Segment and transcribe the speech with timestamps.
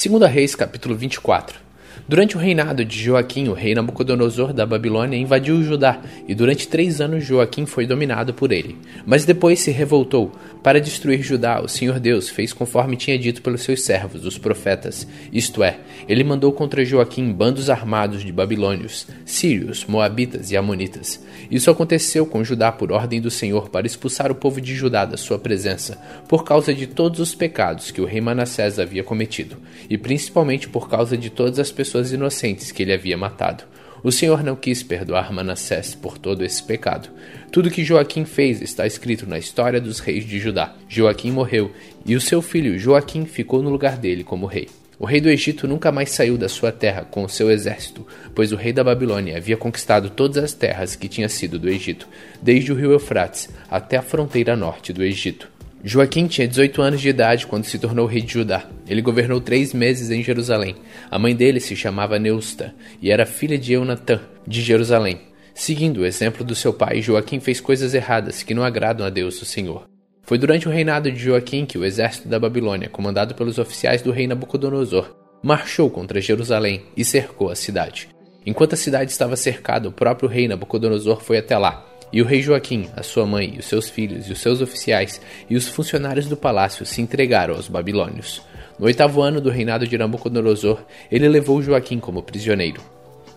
[0.00, 1.60] Segunda Reis, capítulo 24.
[2.08, 7.00] Durante o reinado de Joaquim, o rei Nabucodonosor da Babilônia invadiu Judá, e durante três
[7.00, 8.76] anos Joaquim foi dominado por ele.
[9.06, 10.32] Mas depois se revoltou.
[10.62, 15.06] Para destruir Judá, o Senhor Deus fez conforme tinha dito pelos seus servos, os profetas.
[15.32, 21.24] Isto é, ele mandou contra Joaquim bandos armados de babilônios, sírios, moabitas e amonitas.
[21.50, 25.16] Isso aconteceu com Judá por ordem do Senhor para expulsar o povo de Judá da
[25.16, 29.56] sua presença, por causa de todos os pecados que o rei Manassés havia cometido,
[29.88, 33.64] e principalmente por causa de todas as pessoas inocentes que ele havia matado.
[34.04, 37.08] O Senhor não quis perdoar Manassés por todo esse pecado.
[37.50, 40.74] Tudo que Joaquim fez está escrito na história dos reis de Judá.
[40.90, 41.72] Joaquim morreu
[42.04, 44.68] e o seu filho Joaquim ficou no lugar dele como rei.
[44.98, 48.52] O rei do Egito nunca mais saiu da sua terra com o seu exército, pois
[48.52, 52.06] o rei da Babilônia havia conquistado todas as terras que tinha sido do Egito,
[52.42, 55.48] desde o rio Eufrates até a fronteira norte do Egito.
[55.82, 58.64] Joaquim tinha 18 anos de idade quando se tornou rei de Judá.
[58.86, 60.76] Ele governou três meses em Jerusalém.
[61.10, 65.22] A mãe dele se chamava Neusta e era filha de Eunatã, de Jerusalém.
[65.54, 69.40] Seguindo o exemplo do seu pai, Joaquim fez coisas erradas que não agradam a Deus,
[69.40, 69.88] o Senhor.
[70.22, 74.12] Foi durante o reinado de Joaquim que o exército da Babilônia, comandado pelos oficiais do
[74.12, 78.08] rei Nabucodonosor, marchou contra Jerusalém e cercou a cidade.
[78.44, 82.42] Enquanto a cidade estava cercada, o próprio rei Nabucodonosor foi até lá e o rei
[82.42, 86.36] Joaquim, a sua mãe, os seus filhos e os seus oficiais e os funcionários do
[86.36, 88.42] palácio se entregaram aos babilônios.
[88.78, 92.80] No oitavo ano do reinado de Nabucodonosor, ele levou Joaquim como prisioneiro.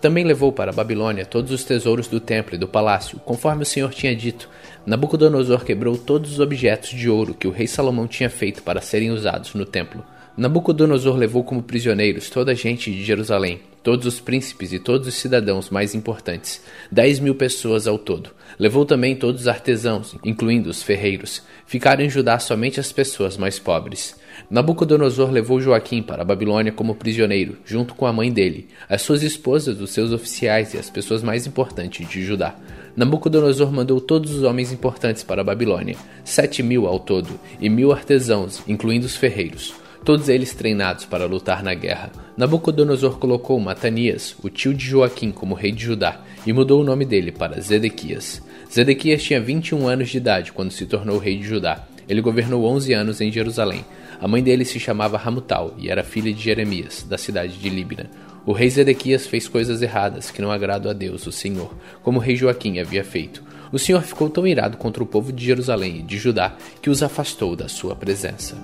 [0.00, 3.66] Também levou para a Babilônia todos os tesouros do templo e do palácio, conforme o
[3.66, 4.50] Senhor tinha dito.
[4.84, 9.10] Nabucodonosor quebrou todos os objetos de ouro que o rei Salomão tinha feito para serem
[9.10, 10.04] usados no templo.
[10.36, 15.14] Nabucodonosor levou como prisioneiros toda a gente de Jerusalém, todos os príncipes e todos os
[15.14, 16.60] cidadãos mais importantes,
[16.90, 18.30] dez mil pessoas ao todo.
[18.58, 21.40] Levou também todos os artesãos, incluindo os ferreiros.
[21.66, 24.16] Ficaram em Judá somente as pessoas mais pobres.
[24.50, 29.22] Nabucodonosor levou Joaquim para a Babilônia como prisioneiro, junto com a mãe dele, as suas
[29.22, 32.56] esposas, os seus oficiais e as pessoas mais importantes de Judá.
[32.96, 37.92] Nabucodonosor mandou todos os homens importantes para a Babilônia, sete mil ao todo, e mil
[37.92, 42.12] artesãos, incluindo os ferreiros todos eles treinados para lutar na guerra.
[42.36, 47.04] Nabucodonosor colocou Matanias, o tio de Joaquim, como rei de Judá e mudou o nome
[47.04, 48.42] dele para Zedequias.
[48.70, 51.86] Zedequias tinha 21 anos de idade quando se tornou rei de Judá.
[52.06, 53.84] Ele governou 11 anos em Jerusalém.
[54.20, 58.10] A mãe dele se chamava Ramutal e era filha de Jeremias, da cidade de Líbina.
[58.44, 62.22] O rei Zedequias fez coisas erradas que não agradam a Deus, o Senhor, como o
[62.22, 63.42] rei Joaquim havia feito.
[63.72, 67.02] O Senhor ficou tão irado contra o povo de Jerusalém e de Judá que os
[67.02, 68.54] afastou da sua presença.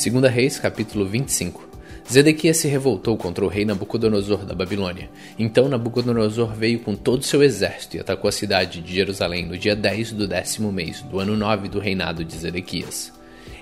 [0.00, 1.68] Segunda Reis, capítulo 25.
[2.10, 5.10] Zedequias se revoltou contra o rei Nabucodonosor da Babilônia.
[5.38, 9.58] Então Nabucodonosor veio com todo o seu exército e atacou a cidade de Jerusalém no
[9.58, 13.12] dia 10 do décimo mês do ano 9 do reinado de Zedequias.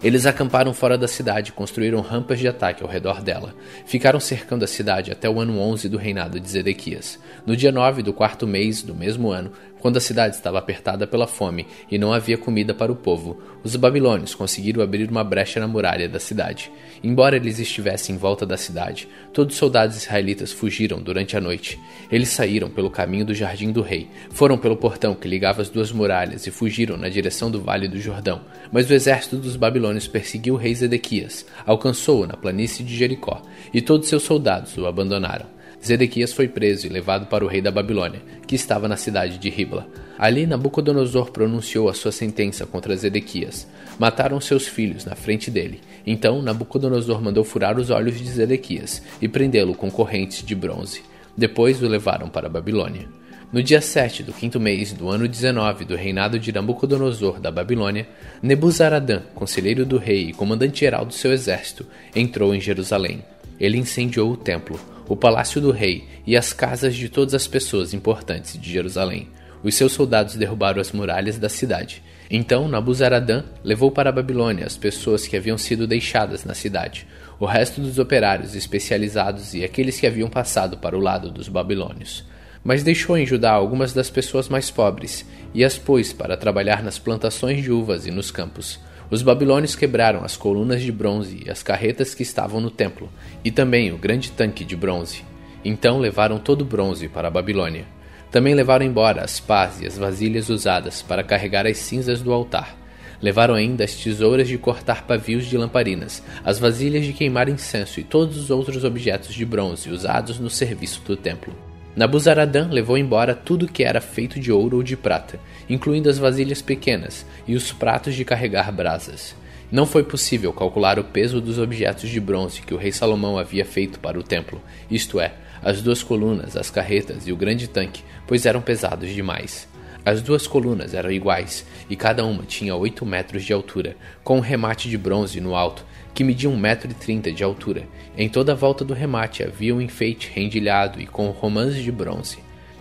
[0.00, 3.52] Eles acamparam fora da cidade e construíram rampas de ataque ao redor dela.
[3.84, 7.18] Ficaram cercando a cidade até o ano 11 do reinado de Zedequias.
[7.44, 9.50] No dia 9 do quarto mês do mesmo ano,
[9.80, 13.76] quando a cidade estava apertada pela fome e não havia comida para o povo, os
[13.76, 16.70] babilônios conseguiram abrir uma brecha na muralha da cidade.
[17.02, 21.78] Embora eles estivessem em volta da cidade, todos os soldados israelitas fugiram durante a noite.
[22.10, 25.92] Eles saíram pelo caminho do jardim do rei, foram pelo portão que ligava as duas
[25.92, 28.40] muralhas e fugiram na direção do vale do Jordão.
[28.72, 33.80] Mas o exército dos babilônios perseguiu o rei Zedequias, alcançou-o na planície de Jericó, e
[33.80, 35.57] todos seus soldados o abandonaram.
[35.88, 39.48] Zedequias foi preso e levado para o rei da Babilônia, que estava na cidade de
[39.48, 39.88] Ribla.
[40.18, 43.66] Ali Nabucodonosor pronunciou a sua sentença contra Zedequias.
[43.98, 45.80] Mataram seus filhos na frente dele.
[46.06, 51.00] Então Nabucodonosor mandou furar os olhos de Zedequias e prendê-lo com correntes de bronze.
[51.34, 53.08] Depois o levaram para a Babilônia.
[53.50, 58.06] No dia 7 do quinto mês do ano 19 do reinado de Nabucodonosor da Babilônia,
[58.42, 63.24] Nebuzaradã, conselheiro do rei e comandante-geral do seu exército, entrou em Jerusalém.
[63.58, 64.78] Ele incendiou o templo,
[65.08, 69.28] o palácio do rei e as casas de todas as pessoas importantes de Jerusalém.
[69.62, 72.02] Os seus soldados derrubaram as muralhas da cidade.
[72.30, 77.06] Então Nabuzaradã levou para a Babilônia as pessoas que haviam sido deixadas na cidade,
[77.40, 82.24] o resto dos operários especializados e aqueles que haviam passado para o lado dos babilônios.
[82.62, 85.24] Mas deixou em Judá algumas das pessoas mais pobres
[85.54, 88.78] e as pôs para trabalhar nas plantações de uvas e nos campos.
[89.10, 93.08] Os babilônios quebraram as colunas de bronze e as carretas que estavam no templo,
[93.42, 95.24] e também o grande tanque de bronze.
[95.64, 97.86] Então levaram todo o bronze para a Babilônia.
[98.30, 102.76] Também levaram embora as pás e as vasilhas usadas para carregar as cinzas do altar.
[103.20, 108.04] Levaram ainda as tesouras de cortar pavios de lamparinas, as vasilhas de queimar incenso e
[108.04, 111.52] todos os outros objetos de bronze usados no serviço do templo.
[111.96, 116.62] Nabuzaradã levou embora tudo que era feito de ouro ou de prata, incluindo as vasilhas
[116.62, 119.34] pequenas e os pratos de carregar brasas.
[119.70, 123.64] Não foi possível calcular o peso dos objetos de bronze que o rei Salomão havia
[123.64, 128.02] feito para o templo, isto é, as duas colunas, as carretas e o grande tanque,
[128.26, 129.68] pois eram pesados demais.
[130.04, 133.94] As duas colunas eram iguais e cada uma tinha 8 metros de altura,
[134.24, 135.84] com um remate de bronze no alto,
[136.18, 137.84] que media 1,30m de altura.
[138.16, 142.38] Em toda a volta do remate havia um enfeite rendilhado e com romãs de bronze.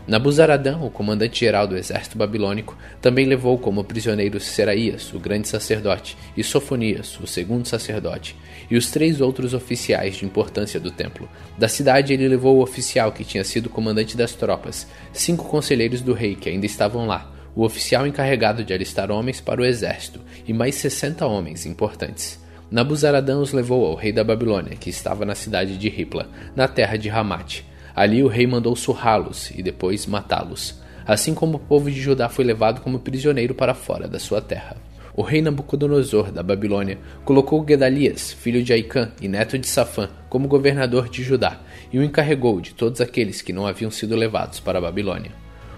[0.07, 6.43] Nabuzaradã, o comandante-geral do exército babilônico, também levou como prisioneiros Seraías, o grande sacerdote, e
[6.43, 8.35] Sofonias, o segundo sacerdote,
[8.71, 11.29] e os três outros oficiais de importância do templo.
[11.59, 16.13] Da cidade ele levou o oficial que tinha sido comandante das tropas, cinco conselheiros do
[16.13, 20.53] rei que ainda estavam lá, o oficial encarregado de alistar homens para o exército e
[20.53, 22.46] mais sessenta homens importantes.
[22.69, 26.97] Nabuzaradã os levou ao rei da Babilônia, que estava na cidade de Ripla, na terra
[26.97, 27.65] de Ramate.
[27.95, 32.43] Ali o rei mandou surrá-los e depois matá-los, assim como o povo de Judá foi
[32.43, 34.75] levado como prisioneiro para fora da sua terra.
[35.15, 40.47] O rei Nabucodonosor da Babilônia colocou Gedalias, filho de Aicã e neto de Safã, como
[40.47, 41.59] governador de Judá
[41.91, 45.31] e o encarregou de todos aqueles que não haviam sido levados para a Babilônia.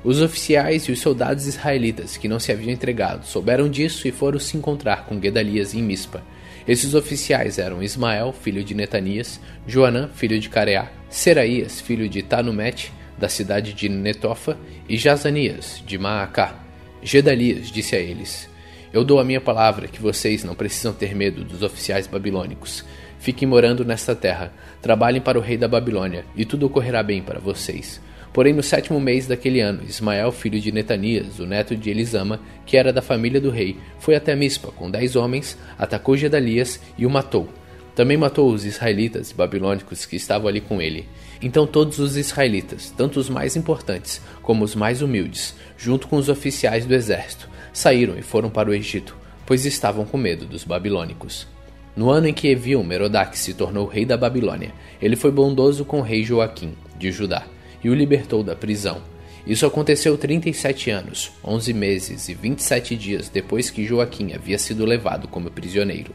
[0.04, 4.40] Os oficiais e os soldados israelitas que não se haviam entregado souberam disso e foram
[4.40, 6.22] se encontrar com Gedalias em Mispa.
[6.68, 12.92] Esses oficiais eram Ismael, filho de Netanias, Joanã, filho de Careá, Seraías, filho de Tanumete,
[13.18, 14.58] da cidade de Netofa,
[14.88, 16.56] e Jazanias, de Maacá.
[17.02, 18.50] Gedalias disse a eles:
[18.92, 22.84] Eu dou a minha palavra que vocês não precisam ter medo dos oficiais babilônicos.
[23.20, 27.40] Fiquem morando nesta terra, trabalhem para o rei da Babilônia, e tudo ocorrerá bem para
[27.40, 28.02] vocês.
[28.32, 32.78] Porém, no sétimo mês daquele ano, Ismael, filho de Netanias, o neto de Elisama, que
[32.78, 37.10] era da família do rei, foi até Mispa com dez homens, atacou Gedalias e o
[37.10, 37.50] matou.
[37.96, 41.06] Também matou os israelitas babilônicos que estavam ali com ele.
[41.42, 46.30] Então todos os israelitas, tanto os mais importantes como os mais humildes, junto com os
[46.30, 51.48] oficiais do exército, saíram e foram para o Egito, pois estavam com medo dos babilônicos.
[51.96, 54.72] No ano em que Evil Merodach se tornou rei da Babilônia,
[55.02, 57.46] ele foi bondoso com o rei Joaquim, de Judá,
[57.84, 59.02] e o libertou da prisão.
[59.48, 65.28] Isso aconteceu 37 anos, 11 meses e 27 dias depois que Joaquim havia sido levado
[65.28, 66.14] como prisioneiro.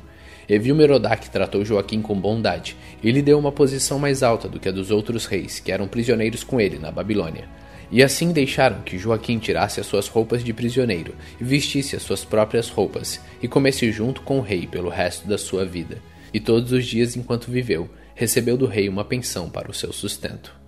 [0.49, 4.69] Evil Merodach tratou Joaquim com bondade e lhe deu uma posição mais alta do que
[4.69, 7.49] a dos outros reis, que eram prisioneiros com ele na Babilônia.
[7.91, 12.25] E assim deixaram que Joaquim tirasse as suas roupas de prisioneiro e vestisse as suas
[12.25, 15.99] próprias roupas, e comesse junto com o rei pelo resto da sua vida.
[16.33, 20.64] E todos os dias enquanto viveu, recebeu do rei uma pensão para o seu sustento.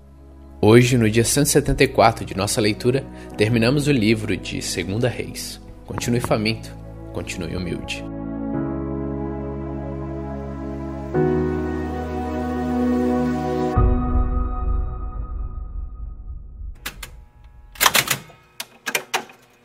[0.61, 3.05] Hoje, no dia 174 de nossa leitura,
[3.37, 5.61] terminamos o livro de Segunda Reis.
[5.85, 6.71] Continue faminto,
[7.13, 8.03] continue humilde.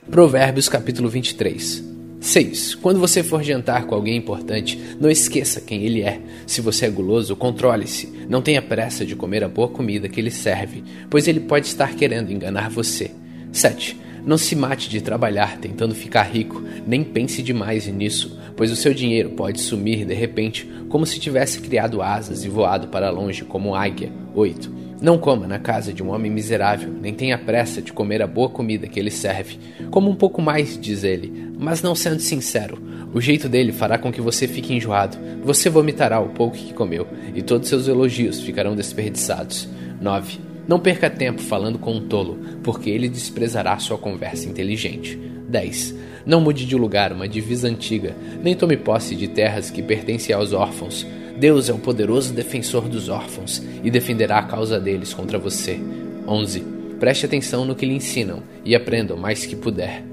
[0.09, 1.90] Provérbios capítulo 23
[2.21, 2.75] 6.
[2.75, 6.21] Quando você for jantar com alguém importante, não esqueça quem ele é.
[6.45, 8.13] Se você é guloso, controle-se.
[8.29, 11.95] Não tenha pressa de comer a boa comida que ele serve, pois ele pode estar
[11.95, 13.09] querendo enganar você.
[13.51, 13.97] 7.
[14.23, 18.93] Não se mate de trabalhar tentando ficar rico, nem pense demais nisso, pois o seu
[18.93, 23.73] dinheiro pode sumir de repente, como se tivesse criado asas e voado para longe como
[23.73, 24.11] águia.
[24.35, 24.80] 8.
[25.01, 28.47] Não coma na casa de um homem miserável, nem tenha pressa de comer a boa
[28.47, 29.57] comida que ele serve.
[29.89, 32.79] Coma um pouco mais, diz ele, mas não sendo sincero.
[33.11, 35.17] O jeito dele fará com que você fique enjoado.
[35.43, 39.67] Você vomitará o pouco que comeu, e todos seus elogios ficarão desperdiçados.
[39.99, 40.39] 9.
[40.67, 45.19] Não perca tempo falando com um tolo, porque ele desprezará sua conversa inteligente.
[45.49, 45.95] 10.
[46.27, 50.53] Não mude de lugar uma divisa antiga, nem tome posse de terras que pertencem aos
[50.53, 51.07] órfãos
[51.37, 55.79] Deus é o poderoso defensor dos órfãos e defenderá a causa deles contra você.
[56.27, 56.63] 11.
[56.99, 60.03] Preste atenção no que lhe ensinam e aprenda o mais que puder.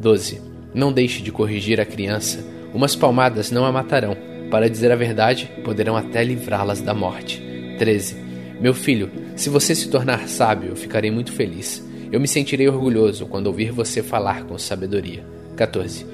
[0.00, 0.40] 12.
[0.74, 2.44] Não deixe de corrigir a criança.
[2.74, 4.16] Umas palmadas não a matarão.
[4.50, 7.42] Para dizer a verdade, poderão até livrá-las da morte.
[7.78, 8.16] 13.
[8.60, 11.82] Meu filho, se você se tornar sábio, eu ficarei muito feliz.
[12.12, 15.24] Eu me sentirei orgulhoso quando ouvir você falar com sabedoria.
[15.56, 16.06] 14.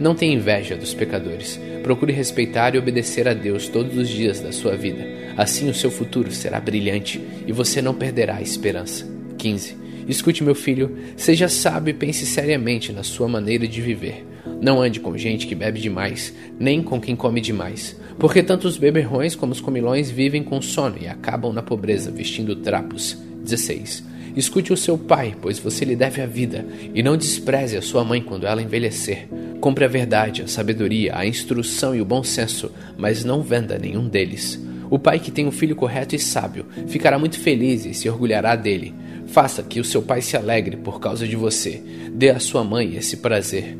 [0.00, 1.60] Não tenha inveja dos pecadores.
[1.82, 5.06] Procure respeitar e obedecer a Deus todos os dias da sua vida.
[5.36, 9.06] Assim o seu futuro será brilhante e você não perderá a esperança.
[9.36, 9.76] 15.
[10.08, 14.26] Escute, meu filho, seja sábio e pense seriamente na sua maneira de viver.
[14.60, 18.78] Não ande com gente que bebe demais, nem com quem come demais, porque tanto os
[18.78, 23.18] beberrões como os comilões vivem com sono e acabam na pobreza vestindo trapos.
[23.44, 24.02] 16.
[24.34, 26.64] Escute o seu pai, pois você lhe deve a vida,
[26.94, 29.28] e não despreze a sua mãe quando ela envelhecer.
[29.60, 34.08] Compre a verdade, a sabedoria, a instrução e o bom senso, mas não venda nenhum
[34.08, 34.58] deles.
[34.88, 38.56] O pai que tem um filho correto e sábio ficará muito feliz e se orgulhará
[38.56, 38.94] dele.
[39.26, 41.80] Faça que o seu pai se alegre por causa de você.
[42.10, 43.76] Dê à sua mãe esse prazer.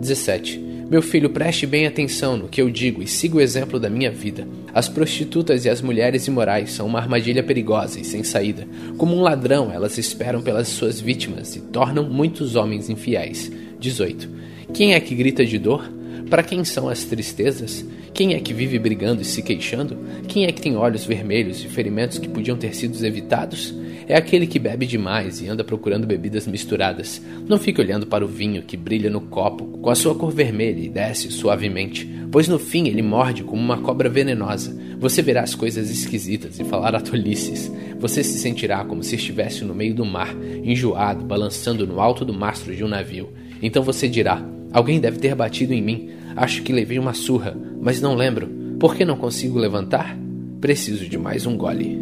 [0.00, 0.64] 17.
[0.88, 4.10] Meu filho, preste bem atenção no que eu digo e siga o exemplo da minha
[4.10, 4.46] vida.
[4.72, 8.68] As prostitutas e as mulheres imorais são uma armadilha perigosa e sem saída.
[8.96, 13.50] Como um ladrão, elas esperam pelas suas vítimas e tornam muitos homens infiéis.
[13.78, 14.28] 18.
[14.72, 15.90] Quem é que grita de dor?
[16.28, 17.84] Para quem são as tristezas?
[18.12, 19.98] Quem é que vive brigando e se queixando?
[20.26, 23.74] Quem é que tem olhos vermelhos e ferimentos que podiam ter sido evitados?
[24.08, 27.20] É aquele que bebe demais e anda procurando bebidas misturadas.
[27.48, 30.80] Não fique olhando para o vinho que brilha no copo com a sua cor vermelha
[30.80, 34.76] e desce suavemente, pois no fim ele morde como uma cobra venenosa.
[34.98, 37.70] Você verá as coisas esquisitas e falará tolices.
[37.98, 42.32] Você se sentirá como se estivesse no meio do mar, enjoado, balançando no alto do
[42.32, 43.28] mastro de um navio.
[43.62, 46.10] Então você dirá: Alguém deve ter batido em mim.
[46.34, 48.48] Acho que levei uma surra, mas não lembro.
[48.78, 50.16] Por que não consigo levantar?
[50.60, 51.98] Preciso de mais um gole.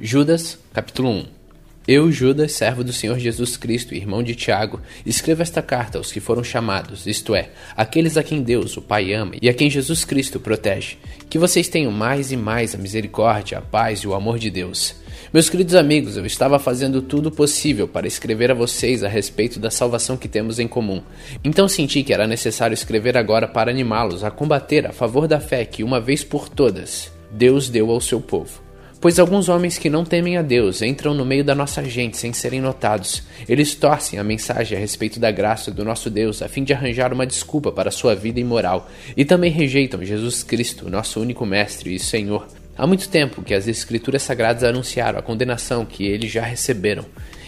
[0.00, 1.37] Judas, capítulo 1
[1.90, 6.20] Eu, Judas, servo do Senhor Jesus Cristo, irmão de Tiago, escrevo esta carta aos que
[6.20, 10.04] foram chamados, isto é, aqueles a quem Deus, o Pai, ama e a quem Jesus
[10.04, 10.98] Cristo protege.
[11.30, 14.96] Que vocês tenham mais e mais a misericórdia, a paz e o amor de Deus.
[15.32, 19.70] Meus queridos amigos, eu estava fazendo tudo possível para escrever a vocês a respeito da
[19.70, 21.00] salvação que temos em comum.
[21.42, 25.64] Então senti que era necessário escrever agora para animá-los a combater a favor da fé
[25.64, 28.67] que, uma vez por todas, Deus deu ao seu povo.
[29.00, 32.32] Pois alguns homens que não temem a Deus entram no meio da nossa gente sem
[32.32, 33.22] serem notados.
[33.48, 37.12] Eles torcem a mensagem a respeito da graça do nosso Deus a fim de arranjar
[37.12, 41.98] uma desculpa para sua vida imoral e também rejeitam Jesus Cristo, nosso único Mestre e
[42.00, 42.48] Senhor.
[42.76, 47.04] Há muito tempo que as Escrituras Sagradas anunciaram a condenação que eles já receberam.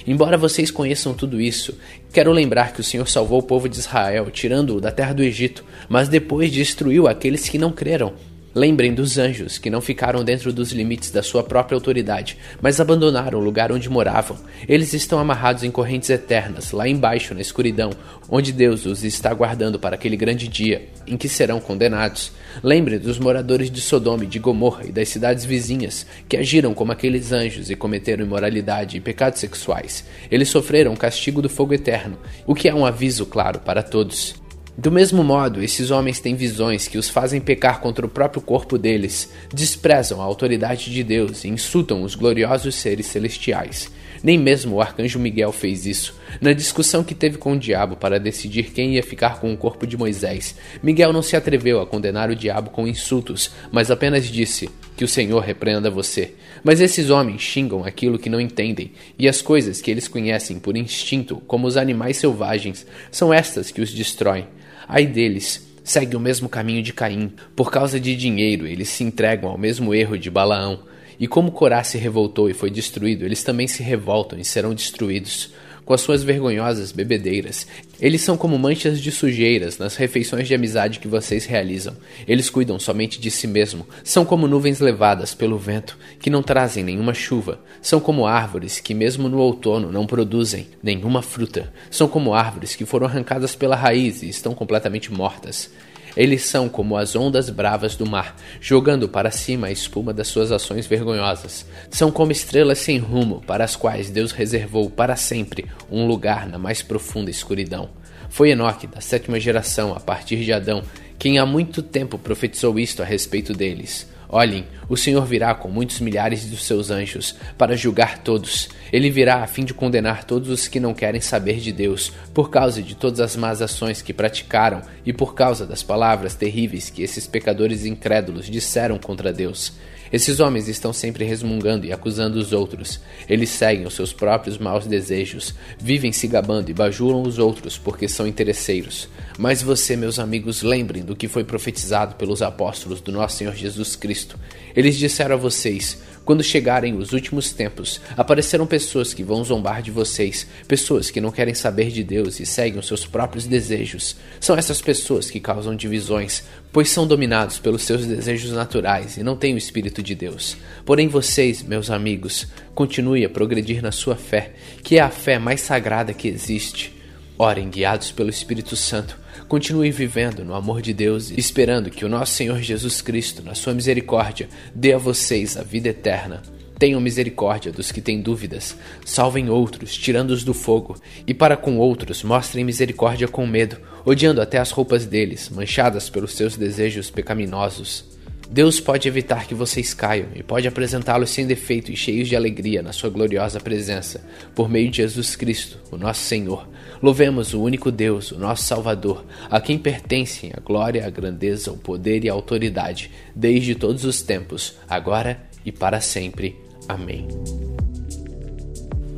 [0.06, 1.76] Embora vocês conheçam tudo isso,
[2.12, 5.64] quero lembrar que o Senhor salvou o povo de Israel, tirando-o da terra do Egito,
[5.88, 8.14] mas depois destruiu aqueles que não creram.
[8.52, 13.38] Lembrem dos anjos que não ficaram dentro dos limites da sua própria autoridade, mas abandonaram
[13.38, 14.36] o lugar onde moravam.
[14.68, 17.90] Eles estão amarrados em correntes eternas, lá embaixo na escuridão,
[18.28, 22.32] onde Deus os está guardando para aquele grande dia em que serão condenados.
[22.60, 26.90] Lembrem dos moradores de Sodoma e de Gomorra e das cidades vizinhas, que agiram como
[26.90, 30.04] aqueles anjos e cometeram imoralidade e pecados sexuais.
[30.28, 34.34] Eles sofreram o castigo do fogo eterno, o que é um aviso claro para todos.
[34.78, 38.78] Do mesmo modo, esses homens têm visões que os fazem pecar contra o próprio corpo
[38.78, 43.90] deles, desprezam a autoridade de Deus e insultam os gloriosos seres celestiais.
[44.22, 46.14] Nem mesmo o arcanjo Miguel fez isso.
[46.40, 49.86] Na discussão que teve com o diabo para decidir quem ia ficar com o corpo
[49.86, 54.68] de Moisés, Miguel não se atreveu a condenar o diabo com insultos, mas apenas disse:
[54.94, 56.34] Que o Senhor repreenda você.
[56.62, 60.76] Mas esses homens xingam aquilo que não entendem, e as coisas que eles conhecem por
[60.76, 64.46] instinto, como os animais selvagens, são estas que os destroem.
[64.92, 67.32] Ai deles, segue o mesmo caminho de Caim.
[67.54, 70.82] Por causa de dinheiro, eles se entregam ao mesmo erro de Balaão.
[71.16, 75.52] E como Corá se revoltou e foi destruído, eles também se revoltam e serão destruídos
[75.90, 77.66] com as suas vergonhosas bebedeiras.
[78.00, 81.96] Eles são como manchas de sujeiras nas refeições de amizade que vocês realizam.
[82.28, 83.84] Eles cuidam somente de si mesmo.
[84.04, 87.58] São como nuvens levadas pelo vento, que não trazem nenhuma chuva.
[87.82, 91.72] São como árvores que, mesmo no outono, não produzem nenhuma fruta.
[91.90, 95.70] São como árvores que foram arrancadas pela raiz e estão completamente mortas.
[96.16, 100.52] Eles são como as ondas bravas do mar, jogando para cima a espuma das suas
[100.52, 101.66] ações vergonhosas.
[101.90, 106.58] São como estrelas sem rumo, para as quais Deus reservou para sempre um lugar na
[106.58, 107.88] mais profunda escuridão.
[108.28, 110.82] Foi Enoque, da sétima geração, a partir de Adão,
[111.18, 114.08] quem há muito tempo profetizou isto a respeito deles.
[114.32, 118.68] Olhem, o Senhor virá com muitos milhares dos seus anjos para julgar todos.
[118.92, 122.48] Ele virá a fim de condenar todos os que não querem saber de Deus, por
[122.48, 127.02] causa de todas as más ações que praticaram e por causa das palavras terríveis que
[127.02, 129.72] esses pecadores incrédulos disseram contra Deus.
[130.12, 133.00] Esses homens estão sempre resmungando e acusando os outros.
[133.28, 138.08] Eles seguem os seus próprios maus desejos, vivem se gabando e bajulam os outros porque
[138.08, 139.08] são interesseiros.
[139.38, 143.94] Mas você, meus amigos, lembrem do que foi profetizado pelos apóstolos do nosso Senhor Jesus
[143.94, 144.38] Cristo.
[144.74, 145.98] Eles disseram a vocês:
[146.30, 151.32] quando chegarem os últimos tempos, aparecerão pessoas que vão zombar de vocês, pessoas que não
[151.32, 154.14] querem saber de Deus e seguem os seus próprios desejos.
[154.38, 159.34] São essas pessoas que causam divisões, pois são dominados pelos seus desejos naturais e não
[159.34, 160.56] têm o Espírito de Deus.
[160.84, 162.46] Porém, vocês, meus amigos,
[162.76, 164.52] continue a progredir na sua fé,
[164.84, 166.99] que é a fé mais sagrada que existe.
[167.42, 169.16] Orem guiados pelo Espírito Santo
[169.48, 173.72] Continue vivendo no amor de Deus, esperando que o nosso Senhor Jesus Cristo, na sua
[173.72, 176.42] misericórdia, dê a vocês a vida eterna.
[176.78, 182.22] Tenham misericórdia dos que têm dúvidas, salvem outros, tirando-os do fogo, e para com outros
[182.22, 188.09] mostrem misericórdia com medo, odiando até as roupas deles, manchadas pelos seus desejos pecaminosos.
[188.50, 192.82] Deus pode evitar que vocês caiam e pode apresentá-los sem defeito e cheios de alegria
[192.82, 194.20] na sua gloriosa presença,
[194.56, 196.68] por meio de Jesus Cristo, o nosso Senhor.
[197.00, 201.78] Louvemos o único Deus, o nosso Salvador, a quem pertencem a glória, a grandeza, o
[201.78, 206.56] poder e a autoridade, desde todos os tempos, agora e para sempre.
[206.88, 207.28] Amém.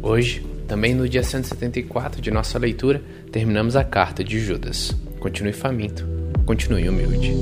[0.03, 4.95] Hoje, também no dia 174 de nossa leitura, terminamos a carta de Judas.
[5.19, 6.07] Continue faminto,
[6.45, 7.33] continue humilde.